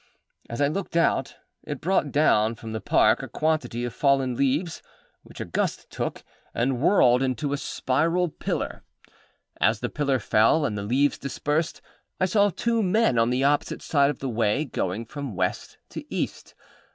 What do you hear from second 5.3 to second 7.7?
a gust took, and whirled into a